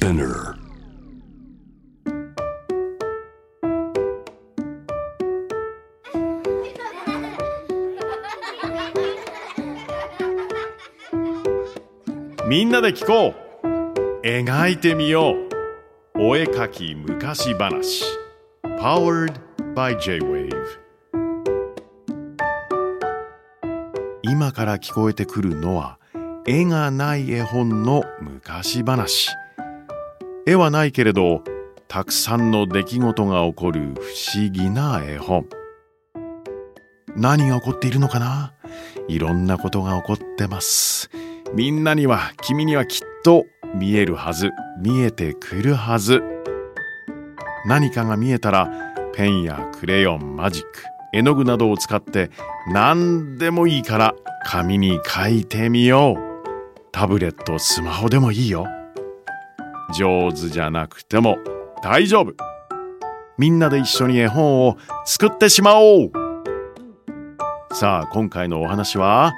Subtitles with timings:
[0.00, 0.56] Spinner.
[12.48, 13.40] みんなで聞こう。
[14.22, 15.36] 描いてみよう。
[16.18, 18.06] お絵かき昔話。
[18.64, 19.34] Powered
[19.74, 20.48] by J-Wave
[24.22, 25.98] 今から聞こえてくるのは
[26.46, 29.28] 絵がない絵本の昔話。
[30.46, 31.42] 絵はないけれど
[31.86, 34.00] たくさんの出来事が起こる不
[34.36, 35.46] 思議な絵本。
[37.16, 38.52] 何が起こっているのかな？
[39.08, 41.10] いろんなことが起こってます。
[41.52, 43.44] みんなには君にはきっと
[43.74, 46.22] 見えるはず見えてくるはず。
[47.66, 48.70] 何かが見えたら
[49.12, 50.68] ペンやクレヨンマジック
[51.12, 52.30] 絵の具などを使って
[52.72, 54.14] 何でもいいから
[54.46, 56.30] 紙に書いてみよう。
[56.92, 58.66] タブレットスマホでもいいよ。
[59.92, 61.38] 上手じゃなくても
[61.82, 62.34] 大丈夫。
[63.38, 66.12] みんなで一緒に絵本を作ってしまおう。
[67.72, 69.32] さあ今回のお話は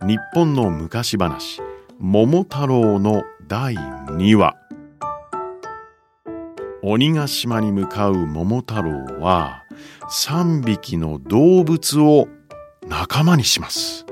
[0.00, 1.60] 日本の昔話
[1.98, 4.56] 「桃太郎」の第2話。
[6.84, 9.62] 鬼ヶ島に向かう桃太郎は
[10.10, 12.26] 3匹の動物を
[12.88, 14.04] 仲間にします。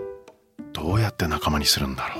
[0.72, 2.19] どうやって仲間にするんだろ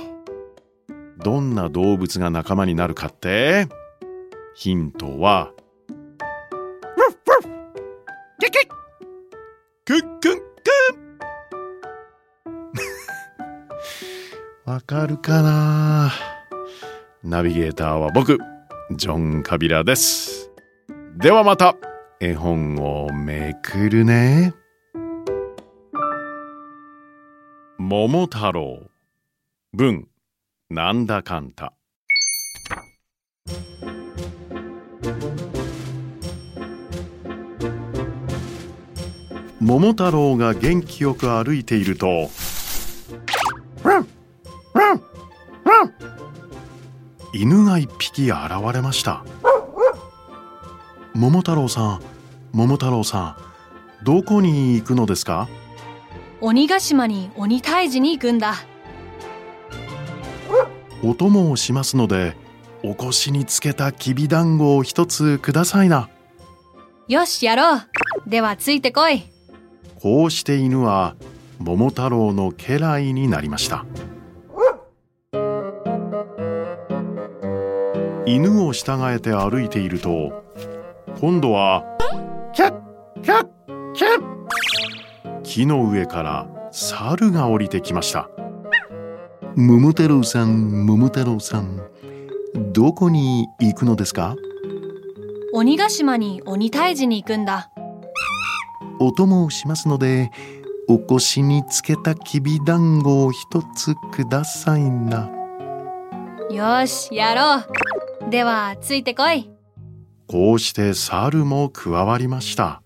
[1.23, 3.67] どんな動物が仲間になるかって？
[4.55, 5.51] ヒントは。
[14.65, 16.11] わかるかな？
[17.23, 18.39] ナビゲーターは僕
[18.95, 20.49] ジョン・カビラです。
[21.17, 21.75] ではまた
[22.19, 24.53] 絵本をめくるね。
[27.77, 28.87] 桃太郎。
[29.73, 30.07] 文
[30.71, 31.73] なんだかんた。
[39.59, 42.29] 桃太郎が元気よく歩いていると
[47.33, 48.39] 犬が一匹現
[48.73, 49.25] れました。
[51.13, 52.01] 桃太郎さん
[52.53, 53.37] 桃太郎さ
[54.01, 55.49] んどこに行くのですか？
[56.39, 58.55] 鬼ヶ島に鬼退治に行くんだ。
[61.03, 62.35] お供をしますので
[62.83, 66.09] お腰につけたきびだんごを一つくださいな。
[67.07, 67.81] よしやろう。
[68.27, 69.23] ではついてこい。
[70.01, 71.15] こうして犬は
[71.59, 73.85] 桃太郎の家来になりました。
[78.25, 80.43] 犬を従えて歩いていると
[81.19, 81.83] 今度は
[85.43, 88.29] 木の上から猿が降りてきました
[89.57, 91.81] 桃太郎さん桃太郎さん
[92.71, 94.35] どこに行くのですか？
[95.53, 97.69] 鬼ヶ島に鬼退治に行くんだ。
[98.99, 100.31] お供をしますので
[100.87, 105.29] お腰につけたきびだんごを一つくださいな。
[106.49, 107.65] よしやろ
[108.27, 108.29] う。
[108.29, 109.49] ではついてこい。
[110.27, 112.81] こうして猿も加わりました。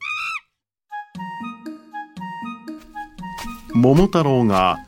[3.74, 4.80] 桃太郎が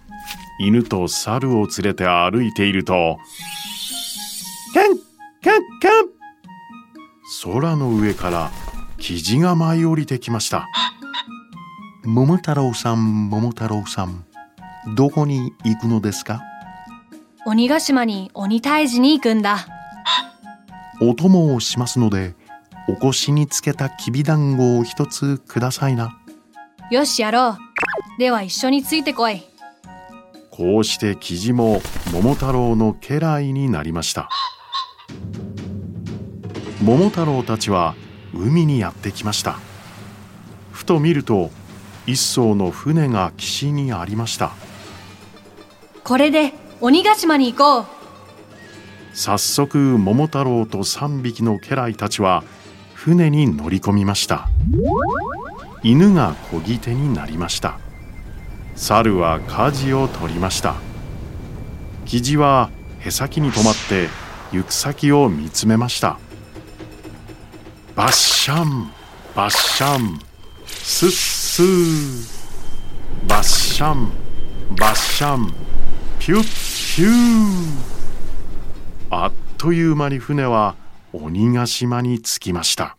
[0.60, 3.20] 犬と猿を連れて歩いていると
[4.74, 4.98] キャン
[5.42, 6.18] キャンキャン。
[7.60, 8.52] 空の上から
[8.98, 10.68] キジが舞い降りてきました。
[12.04, 14.26] 桃太郎さん桃太郎さん
[14.96, 16.42] どこに行くのですか？
[17.46, 19.68] 鬼ヶ島に鬼退治に行くんだ。
[21.02, 22.34] お供をしますので
[22.90, 26.20] お腰につけたきびだんごを一つくださいな。
[26.90, 27.58] よしやろう。
[28.18, 29.44] では一緒についてこい
[30.58, 34.28] こうしてキジも桃太郎の家来になりました。
[36.82, 37.94] 桃太郎たちは
[38.34, 39.60] 海にやってきました。
[40.72, 41.52] ふと見ると
[42.08, 44.54] 一艘の船が岸にありました。
[46.04, 47.86] これで鬼ヶ島に行こう。
[49.14, 52.44] 早速桃太郎と3匹の家来たちは
[52.96, 54.50] 船に乗り込みました。
[55.84, 57.78] 犬が漕ぎ手になりました
[58.78, 60.76] 猿は舵を取りました。
[62.06, 62.70] キジは
[63.00, 64.08] へさきに止まって
[64.56, 66.20] 行く先を見つめました。
[67.96, 68.92] バッシャン
[69.36, 70.20] バッシャン
[70.68, 73.28] スッスー。
[73.28, 74.12] バッシャン
[74.78, 75.52] バッシャン
[76.20, 76.44] ピュッ
[76.96, 77.12] ピュー。
[79.10, 80.76] あっという間に船は
[81.14, 82.96] 鬼ヶ島に着きました。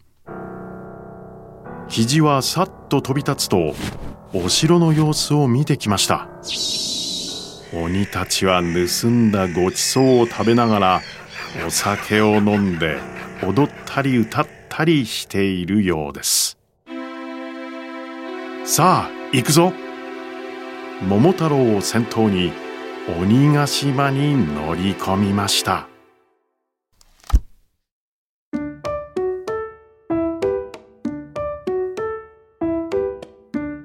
[1.88, 3.75] 肘はさっと飛び立つと
[4.34, 6.28] お城の様子を見てきました。
[7.72, 11.00] 鬼たちは盗んだごちそうを食べながら
[11.66, 12.98] お酒を飲んで
[13.42, 16.58] 踊ったり歌ったりしているようです。
[18.64, 19.72] さあ行くぞ。
[21.00, 22.52] 桃太郎を先頭に
[23.20, 25.88] 鬼ヶ島に乗り込みました。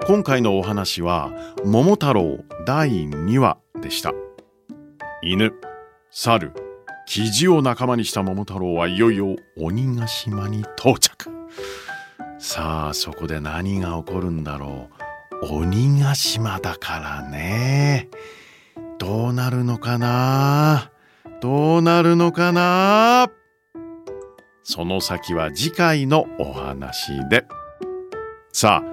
[0.06, 1.32] 今回のお話は
[1.64, 4.12] 桃太郎第2話でした。
[5.22, 5.54] 犬
[6.12, 6.52] 猿
[7.08, 11.32] キジを仲間にした桃太郎はいよいよ鬼ヶ島に到着。
[12.38, 14.90] さあそこで何が起こるんだろ
[15.42, 15.60] う。
[15.60, 18.10] 鬼ヶ島だからね。
[19.00, 20.92] どうなるのかな？
[21.40, 23.32] どうなるのかな？
[24.64, 27.46] その先は次回のお話で。
[28.52, 28.93] さあ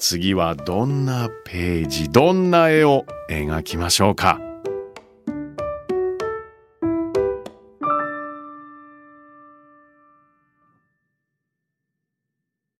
[0.00, 4.49] 次はどんなページどんな絵を描きましょうか。